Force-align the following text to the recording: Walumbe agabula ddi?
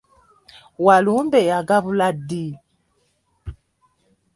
Walumbe 0.85 1.41
agabula 1.59 2.07
ddi? 2.17 2.45